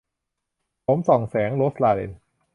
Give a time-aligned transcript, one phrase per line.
[0.81, 2.11] โสมส่องแสง- โรสลาเรน